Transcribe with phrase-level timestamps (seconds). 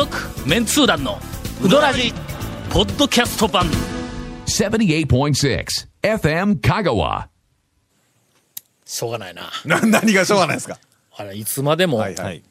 [0.00, 0.16] 続
[0.48, 1.18] メンツー団の
[1.62, 2.14] ウドラジ
[2.70, 3.66] ポッドキャスト版。
[4.46, 5.66] 78.6
[6.02, 7.26] FM Kagawa.
[8.86, 9.50] しょうがないな。
[9.66, 10.78] な何がしょうがないですか？
[11.14, 12.42] あれいつまでも、はいはい。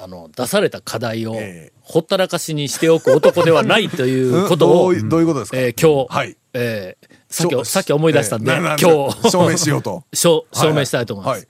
[0.00, 1.72] あの出された課題をええ。
[1.82, 6.36] ほったらかしにしておく男ではないという ことを、どういどういうことですか、えー今日、はい。
[6.54, 9.30] えーさっきさっき思い出したんで、えー今日。
[9.30, 10.02] 証明しようと。
[10.12, 11.38] 証証明したいと思います。
[11.38, 11.48] はい。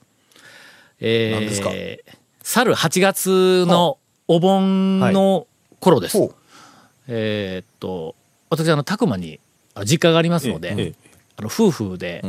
[1.00, 1.70] え何ですか？
[1.70, 1.98] ー、
[2.42, 3.96] 去る8月の
[4.28, 5.46] お盆の
[5.80, 6.18] 頃です。
[6.18, 6.34] ほう
[7.08, 8.14] えーっと、
[8.50, 9.40] 私、あの、たくまに、
[9.74, 10.94] あ実家がありますので、ええ
[11.36, 12.22] あの夫婦で、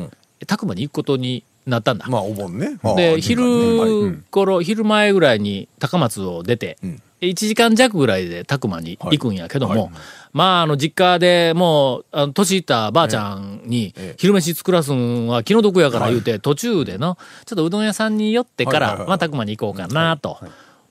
[0.48, 2.08] たくまに行くことになったんだ。
[2.08, 2.80] まあお盆ね。
[2.84, 7.02] あで、あ昼はい頃、昼前ぐらいに高松を出て、ん。
[7.22, 9.82] 1時間弱ぐらいでたくまに行くんやけども、はい。
[9.84, 9.92] はい
[10.34, 20.40] まあ、あの、実家でもう、あの年いったばあちゃんにええ、昼飯作らすんは気の毒やから言うて、途中での、ちょっとうどん屋さんに寄ってから、はいはいはいまあ、たくまに行こうかなと。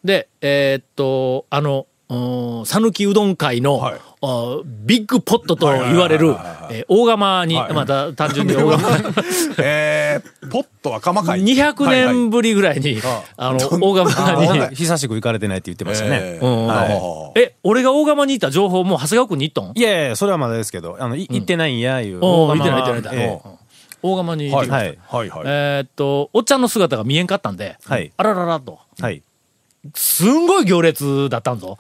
[0.04, 8.88] で、えーっと、あの、うん讃岐うどん会の、はいあビッグポットと言われるはいはいはいはいはいえー大釜に、はいまた単純に大釜
[9.58, 13.00] えー、ポットは釜会200年ぶりぐらいに、
[13.36, 14.10] あの、大釜
[14.52, 16.38] に、はい久しく行かれてないって言ってましたね。
[16.40, 22.20] うんはえ、俺が大釜に行った情報もう長谷川君に行ったんいやいや、それはまだですけど、あの、い行ってないんや、いう。
[22.20, 23.40] 行ってない釜行ってない
[24.02, 29.22] 大釜に行ってはいはい、えーっと、おっちゃんの姿が見えんかったんで、はいあらららと、はい。
[29.94, 31.76] すんごい行列だったんぞ。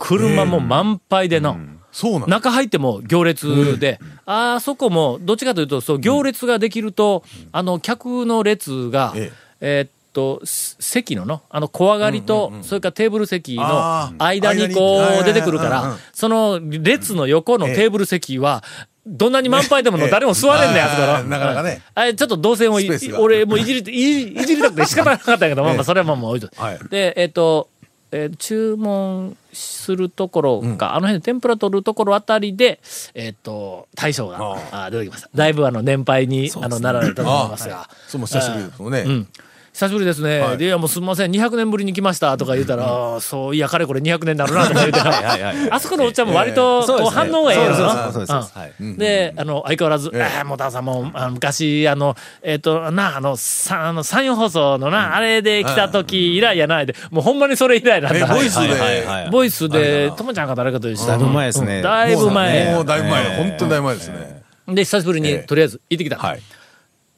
[0.00, 1.58] 車も満杯での、
[1.92, 2.26] そうなんだ。
[2.28, 9.80] 中入っても行列で、あそこも、どっちかというと、そう、行列ができると、あの、客の列が、ええ。
[9.82, 18.64] ーっと、す席のの、あの、小上がりと、それからテーブル席の間にこう出てくるからその列の横のテーブル席は、
[19.06, 21.14] どんなに満杯でもの 誰も座れんねん、ええあそこの。
[21.14, 21.82] あーなかなかね。
[21.94, 22.78] あれ、ちょっと動線を
[23.18, 26.48] 俺もういじり、いじいじりたくて仕方なかったんやけど、 まあまあ、それはまあもう置いと
[26.90, 27.68] で、えっ、と、
[28.10, 32.80] えー注文するところか、あの辺で天ぷら取るところあたりで、
[33.14, 34.38] えっ、と、大将が
[34.72, 35.30] ああ出てきました。
[35.34, 37.88] だいぶあの、年配に、あの、なられたと思いますが。
[38.08, 39.28] そうも久しぶりですもんね、うん。
[39.76, 40.40] 久しぶりですね。
[40.40, 40.56] はい。
[40.56, 45.04] で、いやもうすみません、200年ぶりに来ましたとか言うたら、そういや、かれこれ200年になるなとか言うた。
[45.04, 48.96] ら、あそこのおっちゃんも割と、こう反応がええよ。
[48.96, 50.22] であの、相変わらず、ええ。
[50.38, 58.18] ああ、もうたさんも、あの昔、あの、えっ、と、な、あの、さあの、山陽放送のな、あれで来た時以来やないで、もうほんまにそれ以来なんだ。
[58.18, 61.76] えボイスで、ボイスで、ともちゃんか誰かと一緒だいぶ前ですね。
[61.76, 62.72] うんだいぶ前。
[62.72, 63.36] もうだいぶ前、ええ。
[63.36, 65.38] 本当にだいぶ前ですね、で、久しぶりに、ええ。
[65.40, 66.16] とりあえず行ってきた。
[66.16, 66.40] はい。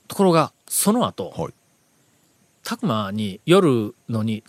[0.08, 1.52] ところが、その後、はい
[2.69, 4.45] たくまに夜のに、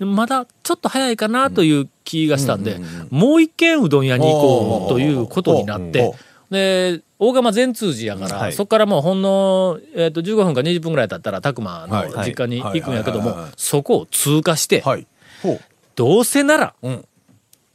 [0.00, 2.80] まだちょっと早いかなという気がしたんで、
[3.10, 6.14] もう一軒うどん屋に行こうということになって、
[6.50, 8.54] で、大釜善通寺やから、はい。
[8.54, 14.82] そこからもうほんの、えっと15分か20分ぐらい経ったら、たくまのはい実家に行くんやけどもそこを通過して、
[15.94, 17.04] どうせなら、うん。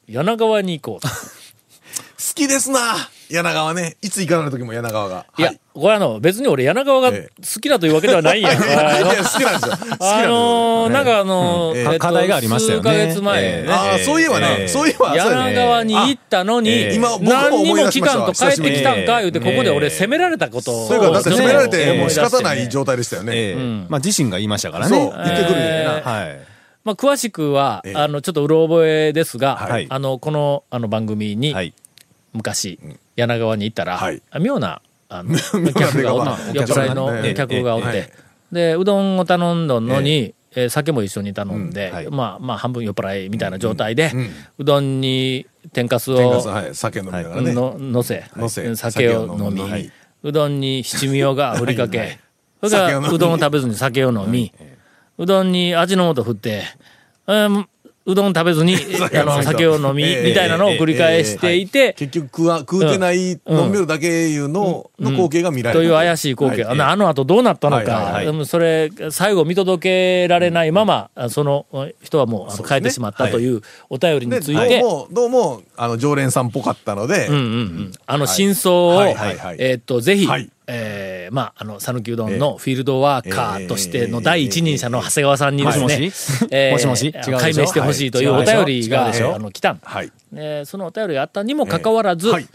[0.08, 1.08] 柳川に行こうと。
[2.34, 2.80] きですな
[3.30, 3.96] 柳川ね。
[4.02, 5.26] いつ行かない時も柳川が。
[5.38, 8.50] いや、これあの、別に俺柳川がえ好きだというわけではないんや。
[8.50, 9.72] はい、いや好きなんですよ。
[9.72, 9.98] 好きなんですよ。
[10.02, 11.78] あのーなんかあのーうん。
[11.78, 12.92] えっと課題がありましたよね。
[12.92, 13.72] 数ヶ月前ね、ええ。
[13.72, 14.68] ああそういえばね、ええ。
[14.68, 16.96] そういえば柳川に行ったのに、ええ。
[16.96, 19.88] 今僕も何にも期間と帰ってきたんか、言うて、ここで俺え。
[19.88, 20.86] え責められたこと。
[20.86, 20.88] を。
[20.88, 23.54] それからだって責められてもう仕方ない状態でしたよね、ええ。
[23.56, 23.88] ん。
[23.90, 25.12] まあ、自身が言いましたからそうね。
[25.12, 26.40] 言ってくるよね、えーはい。
[26.84, 27.96] まあ、詳しくは、ええ。
[27.96, 29.88] あの、ちょっとうろ覚えですが、はい。
[29.90, 31.74] あの、この、あの番組に、はい。
[32.34, 32.80] 昔、
[33.16, 34.22] 柳川に行ったら、はい。
[34.32, 35.38] あ妙な、あの、
[35.74, 42.08] 客がおっ出方酔っ払いのお客がおって、ええで、うどんを頼んだのに、えー酒も一緒に頼んで、うんはい。
[42.12, 44.18] まあ、まあ、半分酔っ払いみたいな状態で、う
[44.60, 49.92] うんどんに天かすをはい酒飲みながらね、ののせ、酒を飲み、酒を飲み
[50.22, 52.20] うどんに七味をが振りかけ、はい
[52.62, 54.54] それからうどんを食べずに酒を飲み、
[55.18, 56.64] うどんに味の素振って、
[57.28, 57.66] えー
[58.06, 58.76] うどん食べずに
[59.14, 60.30] あの酒を飲み、ええ。
[60.30, 65.86] みたいなのを繰り返していて、結局食わ食うてない、うん飲んでるだけいうの、の光景が見られる。
[65.86, 66.72] という怪しい光景、はい。
[66.72, 68.26] あのあの後どうなったのか、はいはいはい。
[68.26, 71.66] でもそれ、最後見届けられないまま、あその
[72.02, 79.58] 人はもう帰ってしまったというお便りにでついて、どうもどうもあの常連さんっぽかったので、うんうんうん、あの真相を、はいはいはい。
[79.60, 80.50] えーっと、ぜひ、はい。
[80.68, 86.48] えーまあ、あの、讃岐うどんのフィールドワーカーとしての第一人者の長谷川さんにですね、もしもし？
[86.52, 87.14] えーもしもし？
[87.14, 89.80] 解明してほしいというお便りが、あの、来たん。
[89.84, 90.12] はい。
[90.32, 92.48] でそのお便りがあったにもかかわらず、はい。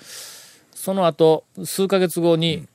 [0.75, 2.67] その後、数ヶ月後に、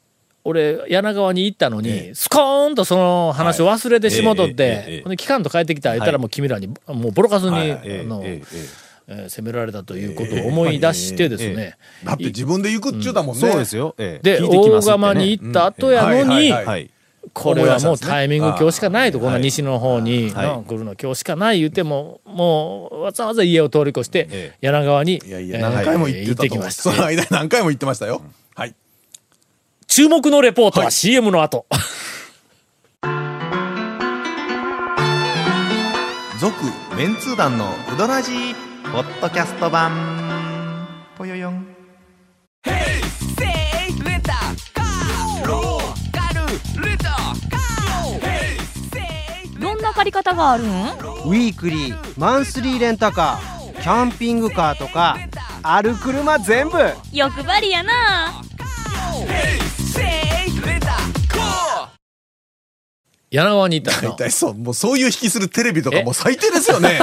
[0.44, 7.72] 俺、柳川に行ったのに、スコーンとその話を忘れてしもとっえええええてえ、期間と帰ってきたら言ったらもう君らに、もうボロカスに、はい。
[7.72, 8.22] あの、
[9.07, 13.95] えー責められたということを思い出してですね、だって自分で行くっちゅうだもんね、そうですよ。
[13.97, 14.39] ええ。
[14.39, 16.53] で、ね釜に行った後やのに。
[17.31, 26.83] これはもうタイミング今日しかないと、こんなはい西の方に、は来るの今日しかない言っても、もうわざわざ家を通り越してえ、柳川に、いやいや、えー何回も言ってきました。
[26.83, 28.21] その間何回も言ってましたよ。
[28.56, 28.75] はい。
[29.88, 30.91] 注目のレポートははい。
[30.91, 31.65] CM の後。
[36.39, 36.56] 続、
[36.97, 38.31] メンツー団のうどらじ
[38.94, 40.88] ポッドキャスト版。
[41.18, 41.66] ぽよよん。
[49.60, 50.68] どんな借り方があるん？
[50.68, 55.18] ウィークリーマンスリーレンタカーキャンピングカーとか
[55.63, 56.78] ある車全部
[57.12, 58.44] 欲張りやな
[63.33, 64.09] 柳川に行ったの。
[64.12, 67.00] 大体そう、もうそういう引きするテレビとかもう最低ですよね。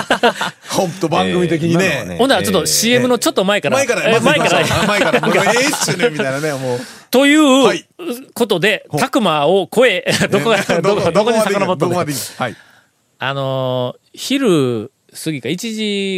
[0.70, 2.02] ほんと番組的にね。
[2.02, 3.76] えーねほんならちょっと CM のちょっと前から。
[3.76, 4.60] 前から、え前から。
[4.60, 6.80] あ前から、 もうええっすね、みたいなね、もう。
[7.10, 7.84] といはい。
[7.98, 12.56] うことで、たくまを超え、どこが、どこ、どこに遡ったのどこまでいいはい。
[13.18, 15.56] あのー、昼過ぎか1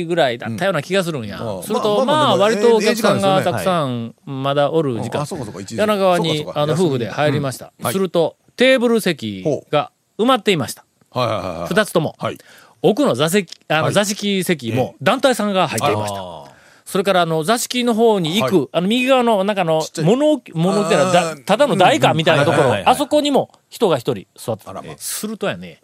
[0.00, 1.40] 時ぐらいだったような気がするんや。
[1.40, 5.26] うんすると、まあ、まあ割とおええ客さんがたくさん、まだおる時間。
[5.26, 7.72] 柳川にあの、夫婦で入りました。
[7.82, 7.92] はい。
[7.94, 9.90] すると、テーブル席が
[10.22, 10.84] 埋まっていました。
[11.10, 11.68] はいはいはいはい。
[11.68, 12.14] 二つとも。
[12.18, 12.38] はい。
[12.82, 16.20] 奥の座席、あの、はい座敷席も団体さんが入っていました。
[16.20, 16.52] あ
[16.84, 24.82] それから、あの、座敷の方に行く、はいあの、右側の、なんかあの物置、物置ってのはただの台かみたいなところはいはいはい、はいあそこにも人が一人座ってたま。
[24.98, 25.80] するとやね、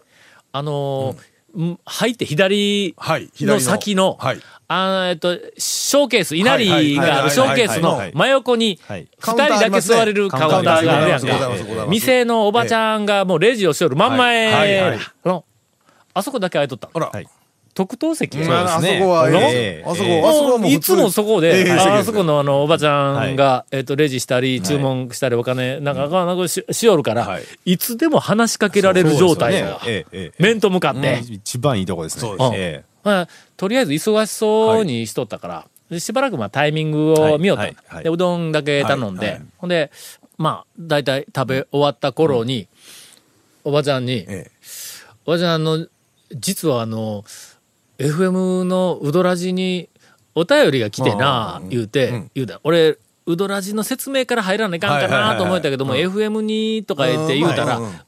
[0.52, 1.17] あのー、
[1.55, 2.26] うん入って。
[2.26, 4.40] 左の先の、はい。
[4.70, 11.86] あーえっと、ショーケース、稲荷があるショーケースの真横に、はい二人だけ座れるカウンターがあるやんか。
[11.88, 14.98] 店のおばちゃんがもうレジをしよる真んはいはい前はい。
[15.24, 15.44] の、
[16.12, 16.90] あそこだけ空いとった。
[17.74, 19.00] 特等席そそうですね。
[19.00, 19.84] こは、ええ。
[19.86, 21.72] あそこ、ええあそこはもういつもそこで、ええ。
[21.72, 27.42] ああそこのあの、おばちゃんが、えっと、レジしたり、注文したり、お金、なんか、なんかししよるから、はい。
[27.64, 29.62] いつでも話しかけられる状態ね。
[29.62, 29.80] が、
[30.40, 32.20] 面と向かって、ええ一番いいとこですね。
[32.20, 38.05] そうですえまあとりあえず忙しそうにしとったから、でしばらくまあタイミングを見よった、はいはいはい。
[38.05, 39.43] でうどんだけ頼んで、はいはい。
[39.56, 39.90] ほんで
[40.37, 42.69] まあ大体食べ終わった頃に、
[43.64, 44.50] おばちゃんに、ええ。
[45.25, 45.87] おばちゃんあの
[46.34, 47.25] 実はあの
[47.99, 49.88] FM のうどらじに
[50.34, 58.00] お便りが来てな、言うて、言うた俺うどらじの説明から入らないかんかなと思ったけども、FM にとか言って言うたら、うんうんうん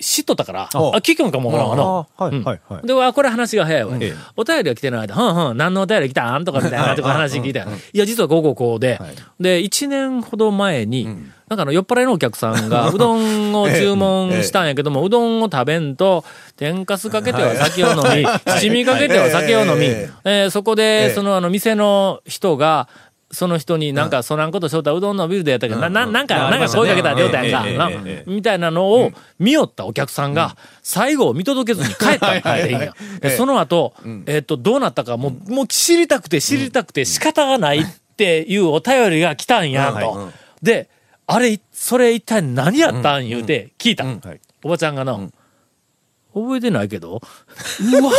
[0.00, 1.00] 知っとったから、あ、あ。
[1.00, 1.82] 聞くんかもわから。
[1.82, 2.44] あはいうん。
[2.44, 2.86] はいはい。
[2.86, 3.96] で、わこれ話が早いわ。
[4.00, 4.14] ええ。
[4.36, 6.44] お便りが来てない間、ふんふん、何のお便り来たん？
[6.44, 7.66] とかみたいなとか話聞いたよ。
[7.92, 9.14] いや、実はこうこうこうで、はい。
[9.38, 11.04] で、1年ほど前に、
[11.50, 16.24] なんかあの、酔っ払いのお客さんが、 うどんを注文したんやけども、うどんを食べんと、
[16.56, 21.14] 天かすかけては酒を飲み、七味かけては酒を飲み、ええーそこえで、え。
[21.14, 22.88] そのあの、店の人が、
[23.32, 27.76] その人になんか、そらんことしょうたらうどんのビルでやったけど、な、ななんか、なんか声かけたら出ようたやん。
[27.76, 27.90] か、
[28.26, 32.42] みたいなのを見よったお客さんが、最後を見届けずに帰ったんや。
[32.42, 32.90] でえ
[33.22, 33.94] えその後、
[34.26, 37.84] えっと、どうなったか、もう、もう知りたくて知りたくて仕方がないっ
[38.16, 40.32] ていうお便りが来たんや、と。
[40.60, 40.88] で、
[41.26, 44.04] あれ、それ一体何やったん言うて聞いた。
[44.04, 44.40] はい。
[44.64, 45.18] おばちゃんがな、
[46.34, 48.12] 覚えてないけど、うわ、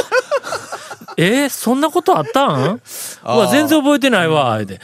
[1.17, 2.75] えーそんなことあったん？
[2.75, 2.79] う
[3.23, 4.79] わ、全然覚えてないわ、言うて。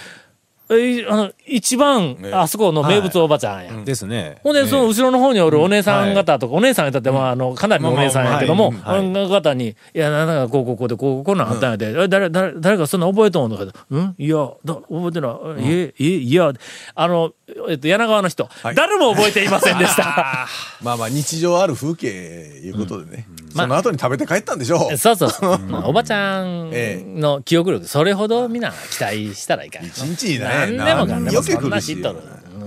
[0.70, 3.72] えーあの、一番、あそこの名物おばちゃんや。
[3.86, 4.40] ですね。
[4.44, 14.16] ほんで、その後ろの方におるお姉さん方とか、お姉さん方って、まあ、あの、かなりのお姉さんやけども、まあの方に、いや、なんか、こう、こう、こうで、こう、こうなんあったんやで、え誰、誰、誰かそんな覚えとんのかと、うん？
[14.18, 14.36] いや、
[14.66, 15.32] だ覚えてない。
[15.60, 16.52] え、え、いや、
[16.96, 17.32] あの、
[17.70, 18.76] えっと、柳川の人、はい。
[18.76, 20.48] 誰も覚えていませんでした。
[20.84, 23.26] まあまあ、日常ある風景いうことでね。
[23.58, 24.98] まあその後に食べて帰ったんでしょう。
[24.98, 25.60] そうそう そう。
[25.86, 29.86] おばちゃんえの記憶力、それほどみんな期待したらいかん。
[29.86, 32.20] 一日にね、何でもかんでもそんな知っとる。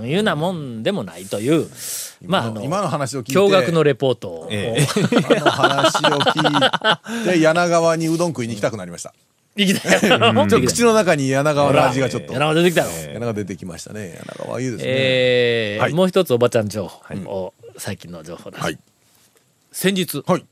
[0.07, 1.69] いうなもんでもないという、
[2.25, 3.39] まあ、あの、今の話を聞いて。
[3.39, 9.13] 驚愕のレポートを、え今の話を聞いて、柳川にうどん食いに行きたくなりました。
[9.55, 9.99] 行きたい。
[10.01, 12.33] ちょっと口の中に柳川の味がちょっと。
[12.33, 12.91] 柳川出てきたの？
[12.91, 14.19] 柳川出てきましたね。
[14.25, 14.83] 柳川いいですね。
[14.85, 18.63] えーはいもう一つおばちゃん情報を、最近の情報です。
[18.63, 18.79] はい。
[19.71, 20.45] 先日、はい。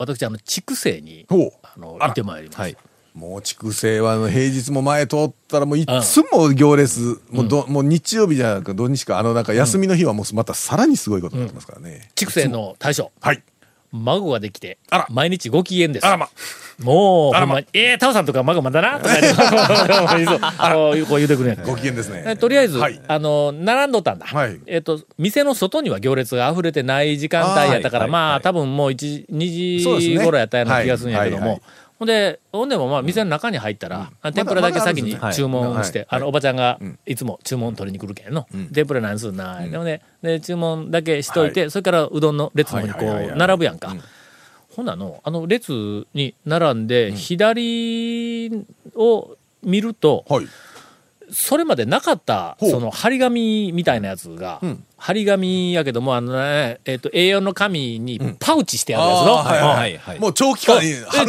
[0.00, 1.26] 私、あの、筑西に。
[1.28, 2.62] あの、行ってまいりました。
[2.62, 2.76] はい。
[3.12, 12.08] もう筑西はあの平日も前通ったらもういつも行列、もうどもう日曜日じゃなく土日かあのなんか休みの日はもうまたさらにすごいことになってますからね。
[12.14, 13.42] 筑西の大将、はい。
[13.92, 14.78] 孫ができて
[15.08, 16.06] 毎日ご機嫌です。
[16.06, 16.28] あらま。
[16.82, 17.58] もう、あらま。
[17.72, 18.98] えー、タオさんとか孫まだな？
[18.98, 19.42] とか言って、
[21.06, 22.24] こう言うてくご機嫌ですね。
[22.26, 23.00] えとりあえず、はい。
[23.06, 24.26] あの、並んどったんだ。
[24.26, 24.58] はい。
[24.66, 28.42] えっ、と、店の外には行列が溢れてない時間帯やったから、まあ、はい。
[28.42, 31.60] 多分もう1、2時頃やったような気がするんやけども、
[32.00, 36.06] ほんで、ほんでもまあ店の中に入ったら、あ天ぷらだけ先に注文して、はい。
[36.12, 36.98] あの、おばちゃんがん。
[37.04, 38.48] いつも注文取りに来るけんの。
[38.56, 38.68] ん。
[38.72, 43.88] 天ぷら何すんな、でもね、で、注文だけしといて、それからうどんの列の方にこう、並ぶやんか。
[43.88, 44.00] うん。
[44.74, 48.50] ほんなの、あの列に並んで、左
[48.94, 50.46] を見ると、はい。
[51.30, 59.98] それまでなかった、その、張り紙みたいなやつが、うん張り紙やけども、あのね、えっ、と、A4 の紙にパウチしてあるやつの、はいうんはい。
[59.98, 60.78] はいもう長期間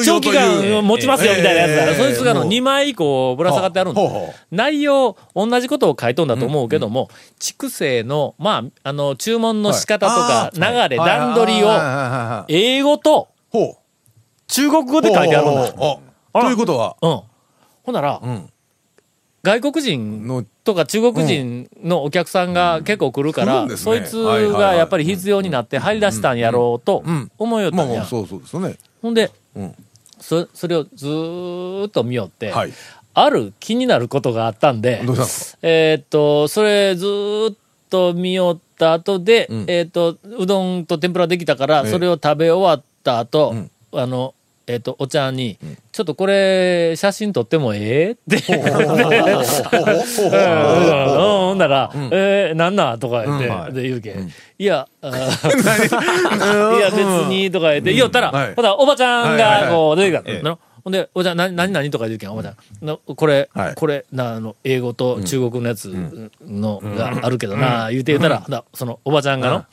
[0.04, 0.30] 長期。
[0.30, 1.76] 間持ちますよみたいなやつ。
[1.78, 4.56] だ、ええそいつがあのもう2枚以降ぶら下がってあるんだほうほう。
[4.56, 7.10] 内容、同じことを書いとんだと思うけども、
[7.40, 10.60] 畜生の、まあ、あの、注文の仕方とか、はい。
[10.60, 11.10] 流れ、はい。
[11.10, 11.70] 段取りを、
[12.50, 13.82] 英語とほう。
[14.48, 15.72] 中国語で書いてあるんだ。
[15.72, 17.22] ということは、うん。
[17.84, 18.50] ほんなら、ん
[19.44, 23.78] 外国人の、とか中国人のお客さんが結構来るから、来るんね。
[23.78, 27.32] そいつがやっぱり必要になって入り出したんやろうとうん。
[27.38, 28.06] 思いよったんや。
[28.06, 29.76] ほんで、うん。
[30.20, 32.74] そそれをずーっと見よって、はい。
[33.14, 35.02] ある気になることがあったんで
[35.62, 37.56] えーっと、それずーっ
[37.90, 39.66] と見よった後で、ん。
[39.68, 41.92] えーっと、うどんと天ぷらできたから、ええ。
[41.92, 43.72] それを食べ終わった後、ん。
[43.94, 44.36] あの、
[44.72, 45.58] えーっと、お茶に、
[45.92, 48.12] ちょっとこれ、写真撮ってもええ？
[48.12, 48.38] って。
[48.58, 48.62] うん
[51.22, 54.32] ほんなら、えー、なんなんとか言って、うんはいで言うけん。
[54.58, 55.12] いや、いや、
[56.90, 60.58] 別に、とか言って、言おったら、はいほら、おばちゃんが、はいはいはいこう、出てきたええの。
[60.84, 62.56] ほんで、おばちゃん、な、何々とか言うけん、おばちゃん。
[62.86, 65.94] なこれ、はいこれ、な、あの、英語と中国のやつ
[66.42, 69.66] の、があるけどな、言うて言うたら、その、おばちゃんがの、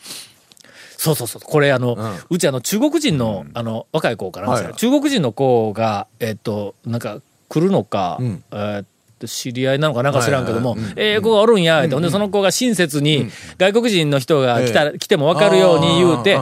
[0.98, 1.96] そうそうそう、これあの、
[2.28, 8.42] うちあの、中国人の、あの、若い子かな、はい中国人の子が、えっと、なんか、来るのか、ん。
[8.52, 8.84] えー
[9.26, 11.94] 知り合いなのかなんか知らんけども、ええ子がおるんや、って。
[11.94, 13.28] ほんで、その子が親切に、
[13.58, 16.38] 外国人の人が来たら、来ても分かるように言うて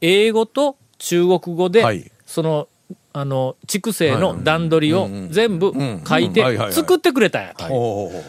[0.00, 2.08] 英語と中国語で、はい。
[2.26, 2.68] その、
[3.12, 6.02] あの、畜生の段取りを全部ん。
[6.06, 7.64] 書いて作ってくれたんやと。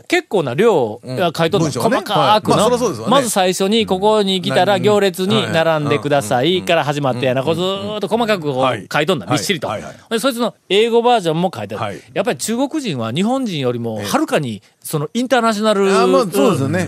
[0.07, 1.95] 結構な量が書いとるの、文章がね。
[1.97, 3.09] 細かくの、はい。
[3.09, 4.81] まず最初にここに来たらうん。
[4.81, 8.51] 行列に並んでくださはいいから始まってやな、こうずーっと細かく
[8.91, 9.39] 書いとんだ、びはい。
[9.39, 9.69] っしりと。
[10.09, 11.83] でそいつの英語バージョンも書いてある。
[11.83, 12.01] はい。
[12.13, 15.85] やっぱり中国人は日本人よりもはるかにそのインターナショナル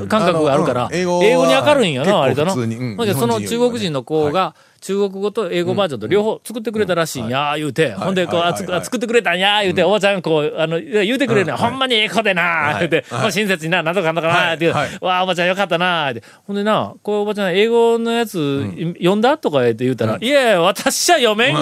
[0.07, 2.55] 感覚があるから、英語に明るいんやな、割とな。
[2.55, 2.75] 結構普通に。
[2.77, 2.97] うん。
[2.97, 7.29] ほんでその中国人の子はが、中国語と英語バージョンと両方作ってくれたらしいん。
[7.29, 11.69] や、言うて、ほんで、こう、作ってくれたんや、言うて、おばちゃん、こう、あの、言うてくれるのよ、うん。
[11.69, 16.21] ほんまにええ子でな、言うて、親切にな、なんとかなんとかな、ってわあ、おばちゃんよかったな、って。
[16.45, 18.61] ほんでな、こう、おばちゃん、英語のやつ、
[18.97, 21.61] 読んだとか言って言うたら、いやいや、私は読めんが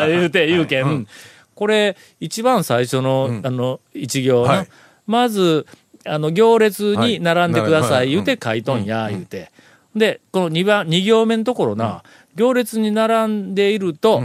[0.00, 1.08] な、言うて、言うけん。
[1.56, 4.68] これ、一番最初の、あの、一行のはい、
[5.08, 5.66] まず、
[6.06, 8.08] あの、行列に並んでくださはい。
[8.08, 9.50] い、言うて書いとんや、言うて。
[9.94, 12.02] で、この2番、二行目のところな、
[12.34, 14.22] 行列に並んでいると、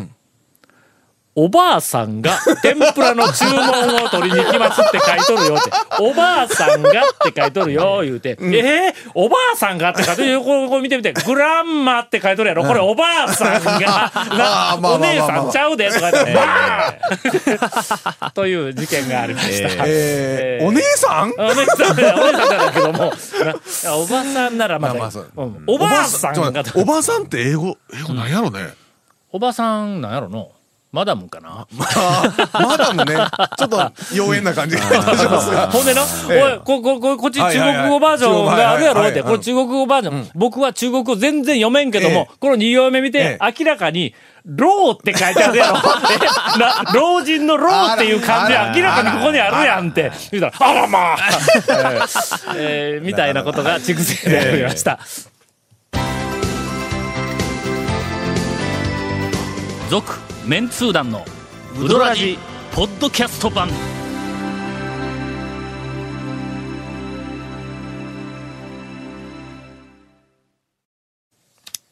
[1.40, 5.70] おばあさんが天ぷらの注文を取りに来ますって書いとるよって。
[6.00, 6.94] おばあさんがっ
[7.32, 8.30] て書いとるよ、言うて。
[8.42, 11.14] えー、おばあさんがって書いてるこれこれ見てみて。
[11.14, 12.64] グランマって書いとるやろ。
[12.64, 18.30] これおばあさんが、お姉さんちゃうでとか言って、バー。
[18.30, 19.70] ン という事件がありました。
[19.86, 20.66] えー、えー。
[20.68, 21.34] お姉さん？
[21.38, 23.14] お姉さんお姉さんじゃないけども、
[23.84, 24.94] なおばさんならまだ。
[24.96, 25.32] まあまあそう。
[25.36, 25.64] うん。
[25.68, 26.64] おばあさんが。
[26.74, 27.42] おばさんって。
[27.42, 28.70] 英語、英語なんやろね。
[29.32, 30.50] おばさんなんやろの？
[30.92, 31.68] マダムかな？
[32.54, 33.14] マダムね、
[33.58, 35.68] ちょっと妖艶な感じがしますが。
[35.72, 36.02] ほんでな、
[36.32, 36.42] ええ。
[36.44, 39.08] おい、こ、こ、こ、こっち中国語バージョンがあるやろ？
[39.10, 40.30] って、これ中国語バージョン。
[40.34, 44.16] 僕は中国語全然読めんけどもえ、この二行目見てえ、明らかに、
[44.46, 45.76] 老って書いてあるやろ。
[46.98, 50.12] 老人の老っていう漢字明らかにここにあるやんって。
[50.32, 51.18] 言うたら、あらまあ。
[51.18, 55.00] えー えーみたいなことが畜生でありました。
[59.90, 61.26] 続、メンツー団の、
[61.80, 62.38] ウドラジ、
[62.74, 63.70] ポッドキャスト版。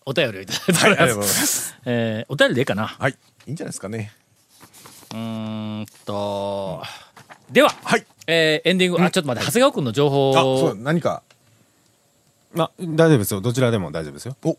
[0.06, 1.34] お便りをいただいておりはいありがとうごます。
[1.34, 1.76] ざいます。
[1.86, 3.12] えーお便りでいいかなはい。
[3.48, 4.12] いいんじゃないですかね。
[5.12, 6.84] うーんと、
[7.52, 8.06] では、はい。
[8.28, 10.76] えーエンディング、あ、ちょっと待って、長谷川君の情あ、そう、報。
[10.76, 11.24] 何か。
[12.58, 13.42] あ、大丈夫ですよ。
[13.42, 14.36] どちらでも大丈夫ですよ。
[14.44, 14.58] お、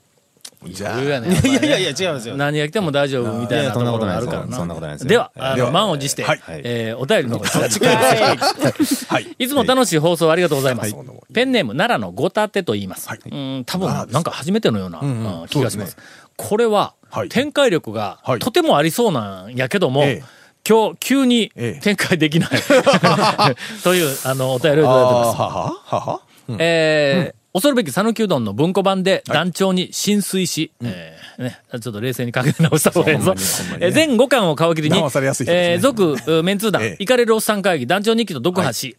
[0.64, 1.00] じゃあ。
[1.02, 2.36] いやいやいや、違いますよ。
[2.36, 4.56] 何が来ても大丈夫みたいなところがあるからな。
[4.56, 5.08] そんなことないですよ。
[5.08, 5.70] では、そんなあの、では。
[5.70, 6.40] 満を持して、はい。
[6.48, 9.26] えーお便りの方はい。
[9.38, 10.94] いつも楽しい放送ありがとうございます。
[10.94, 11.06] はい。
[11.32, 13.08] ペンネーム奈良のごたてと言います。
[13.08, 13.18] はい。
[13.30, 15.40] うん多分なんか初めてのような、んうん。
[15.42, 15.96] うん気がします。
[16.36, 17.28] これは、はい。
[17.28, 18.38] 展開力がはい。
[18.38, 20.24] とてもありそうなんやけども、ええ。
[20.68, 21.80] 今日急にええ。
[21.80, 22.50] 展開できない、
[23.84, 25.36] というあのお便りをいただいてます。
[25.38, 25.48] は
[25.84, 26.20] はは
[26.58, 33.32] えー恐るべき讃岐うどんの文庫版で団長に浸水し、えーね、ちょっと冷静に考え直した方がいいぞ。
[33.32, 33.40] ね
[33.80, 35.08] え全5巻を皮切りにね。
[35.46, 36.96] えー続、うメンツー団、ええ。
[36.98, 38.94] イカれるおっさん会議、団長日記と読破し、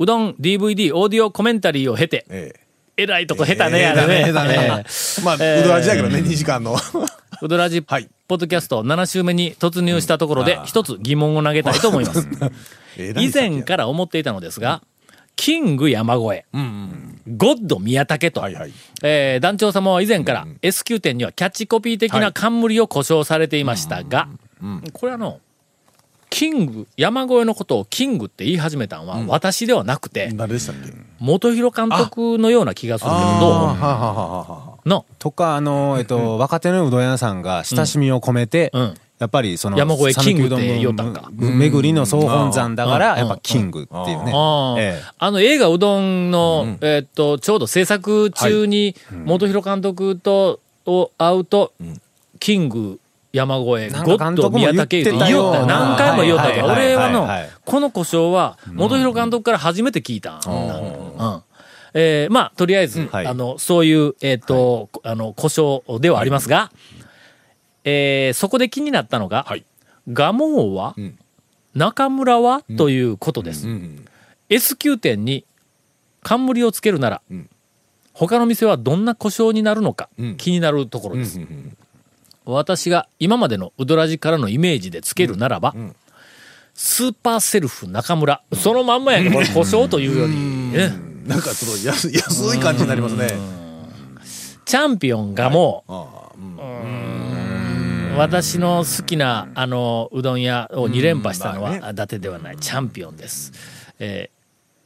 [0.00, 2.60] うどん、DVD、オーディオコメンタリーを経て、ええ。
[2.96, 4.32] えらいとこ下手ね、ええあれね。
[4.32, 6.74] 下手ねえーまあ、えーうどらじやけどね、2時間の。
[7.42, 8.08] うどらじ、はい。
[8.26, 12.26] ポッドキャスト7週目に突入したところで、一つ疑問を投げたいと思います。
[12.98, 14.82] 以前から思っていたのですが、
[15.40, 16.44] キング山越え、
[17.26, 18.72] ゴッド宮武と、はいはい。
[19.02, 24.28] えー団長様は以前から S 級店にはキャッチコピー的な冠を故障されていましたが、
[24.92, 25.40] これあの、
[26.28, 30.92] キング、山越えのことをキングって言い始めたのは私ではなくて、誰でしたっけ？
[31.20, 33.20] 元弘監督のような気がするけど、
[34.84, 41.30] どうとか、あの、えっと、若手のうどん屋さんが親しみを込めて、うんやっぱりその、山越えキングって言おったんか。
[41.34, 43.18] 巡りの総本山だから、うん。
[43.18, 44.32] やっぱキングっていうね。
[45.18, 48.96] あの映画うどんの、えーっと、ちょうど制作中に、
[49.26, 51.74] 元弘監督と、を会うと、
[52.38, 52.98] キング
[53.34, 57.28] 山越え、ゴッド宮武って言言ってた何回も言おったけど、俺はの
[57.66, 60.50] この故障は、元弘監督から初めて聞いたんだ。
[60.50, 61.42] うん。
[61.92, 63.26] えーまあ、とりあえず、はい。
[63.26, 66.70] あの、そういう、えーっと、あの、故障ではありますが、
[67.84, 69.64] えーそこで気になったのが、はい。
[70.12, 71.18] ガモ王は、ん。
[71.74, 73.68] 中村は、ということです。
[73.68, 74.04] うん。
[74.48, 75.44] S 級店に
[76.22, 77.48] 冠をつけるなら、ん。
[78.12, 80.36] 他の店はどんな故障になるのか、うん。
[80.36, 81.76] 気になるところです、うんうん
[82.46, 85.94] 私が今までのウドラジからのイメージでつけるならば、ん。
[86.74, 89.24] スーパーセルフ中村そのまんまやん。
[89.24, 90.88] けこれ故障というより、ね、
[91.26, 93.28] なんかちょっと安安い感じになりますね。
[94.64, 97.19] チャンピオンがもう、ああうん
[98.16, 103.52] 私の好きなあのうどん屋を2連覇したのは、伊達ではないチャンピオンです、
[103.98, 104.40] えー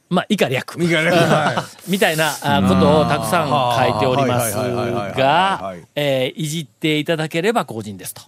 [0.07, 8.21] まあ以下略いいかねはい みたいなあことをたくさん書いておりますはいはいはいはいはいはいがはい、えーいじっていただければ公人ですと。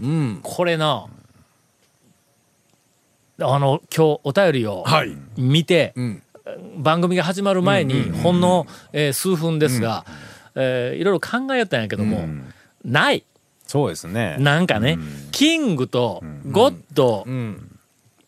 [0.00, 0.40] うん。
[0.42, 1.04] これな、
[3.42, 5.14] あの、今日お便りをはい。
[5.36, 6.22] 見て、うん。
[6.78, 10.06] 番組が始まる前に、ほんの、えー数分ですが、
[10.54, 12.26] えーいろいろ考えたんやけども、
[12.82, 13.24] ない。
[13.70, 14.36] そうですね。
[14.40, 14.98] なんかね、
[15.30, 17.70] キングとゴッドうん。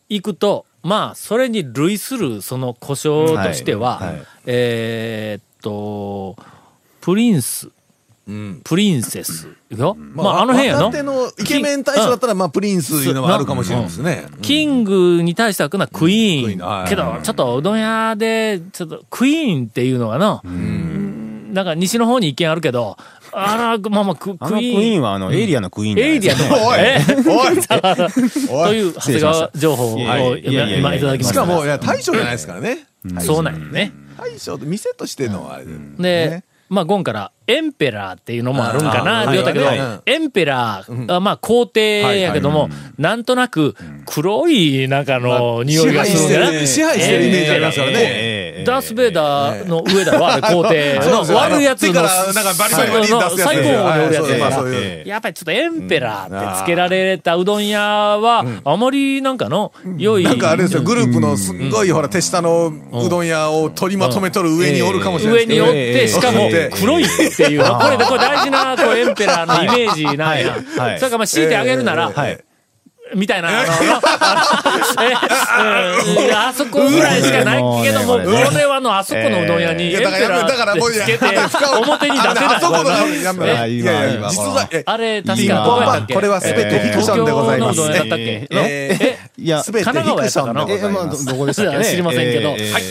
[0.07, 4.07] 行くと、まあ、それに類するその故障としては、はい。
[4.07, 4.25] はい。
[4.45, 6.41] えーっと、
[7.01, 7.67] プリンス、
[8.25, 8.61] うん。
[8.63, 9.97] プリンセスよ？
[9.97, 10.91] ままあ、あ、あの辺やの？
[11.03, 14.27] のイケメン大将だったら、まあ、プリンスいうのはあるかもしれないですね。
[14.41, 16.87] キングに対してはくなクイクイーン。
[16.87, 22.95] けど、ちょっとうどん屋で、ちょっとクイーンっていうのがな、なんか西の方に一見あるけど、
[23.35, 24.95] あら、まあまあ、クあのクイクイーン。
[24.95, 26.79] ーンは、あの、エイリアのクイーンエイリアの、 おい。
[26.79, 27.57] えおい。
[28.49, 28.67] おい。
[28.67, 30.77] という長谷川情報をいやいやいやいや。
[30.79, 31.33] 今いただきました。
[31.33, 32.87] しかも、いや、大将じゃないですからね。
[33.19, 33.91] そうなんよね。
[34.17, 35.71] 大将って店としてのあれで。
[35.73, 39.65] でね、まあ、ゴンから、エンペラーっていうのもあるんかなって言ったけど、
[40.05, 43.75] エンペラー、あまあ、皇帝やけども、なんとなく、
[44.05, 46.65] 黒い、なんかの、匂いがするんだよね。
[46.65, 47.97] 支配してるイメージありますからね。
[47.99, 50.99] ええダース・ベイダーの上だろ、あれ、皇帝。
[51.33, 54.69] 悪いやつの、最高峰におるやつやから
[55.05, 60.23] やっぱりちょっとエンペラーってつけられたうどん屋は、あまりなんかの、良い。
[60.23, 70.55] なんかあれですよ、グループのすんごい、ほら、手下のうどん屋を取りまとめとる上におるかもしれない上におって、しかもええ黒いっていう、これでこれ大事なこうエンペラーのイメージなんや。
[70.55, 72.43] それからまあ強いてあげるなら、はい。
[73.15, 73.57] みたいな、あの、
[76.35, 78.23] あそこぐらいしかないけども、こ
[78.55, 82.45] れはの、あそこのうどん屋にエンペいやだからラだからもうーつけて、深表に出せない。
[82.55, 82.89] あそこの
[83.23, 87.75] やめえいやいや、実は、えあれ、確かどこれは全てフィクションでございます。
[87.75, 88.47] 東京のうどん屋だったっけ？
[88.51, 91.05] ええいや、すべてフィクションでございえ、まあ。
[91.05, 91.77] どどこでしたっけ？
[91.79, 92.49] ね知りませんけど。
[92.57, 92.83] ええはい。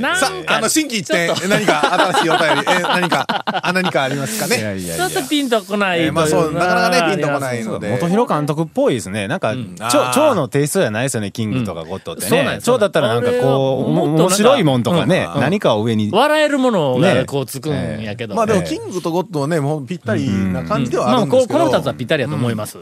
[0.00, 4.76] なんさあ、あの、か、新規一点、何か新しいお便り、え、何か、あ、何かありますかね？
[4.96, 7.88] ちょっとピンとこないまあそうなかなかねピンとこないので。
[7.90, 9.11] 元広監督っぽいですね。
[9.28, 10.12] なんか、あ超ー。
[10.12, 12.28] 超のテイストじゃないですよね、キングとかゴッドってね。
[12.28, 12.60] そうなんや。
[12.60, 16.10] 超だったらなんかこう、面白いもんとかね、うん何かを上に。
[16.12, 18.34] 笑えるものがねこうつくんやけど。
[18.34, 21.58] まあでも、ええキングとゴッドはね、もうぴったりな感じではまあ、あるんですけど。
[21.58, 22.78] こうこの二つはぴったりだと思います。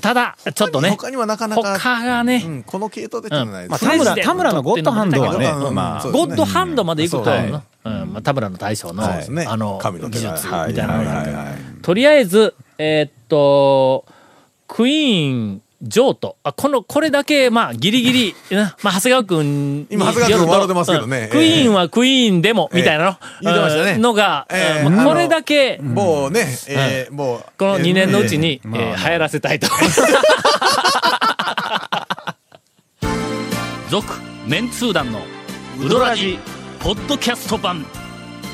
[0.00, 3.90] ただ、ちょっとね、他にはなかなか、他がね、うん、この系統でっていうのはないまあ、です。
[3.90, 8.12] 田村、田村のゴッドハンドはね、うんまあゴッドハンドまで行くと、そううん。
[8.12, 9.04] まあ、田村の大将の。
[9.04, 11.82] あの、技術みたいなのがあってはいはいはいはい。
[11.82, 14.06] とりあえず、えーっと、
[14.66, 16.36] クイーン、ジョート。
[16.42, 24.46] あ、この、これだけ、まあ、ギリギリ、うんまあ、長谷川くんに今長谷川君よると笑ってますけどねうんクイーンはクイーンでも、みたいなの、言ってましたねうんのが、
[25.04, 27.44] これだけ、もうね、えーもう。
[27.58, 29.68] この2年のうちに、えまあー流行らせたいと。
[33.90, 34.14] 続、
[34.46, 35.20] メンツー団の、
[35.80, 36.38] ウドラジ、
[36.80, 37.86] ポッドキャスト版。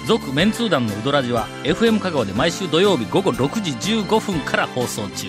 [0.06, 5.28] 続メンツー団のウドラジは FM 香川で毎週土曜日午後6時15分から放送中